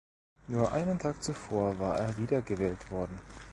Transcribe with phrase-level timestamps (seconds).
[0.47, 3.19] Nur einen Tag zuvor war er wiedergewählt worden.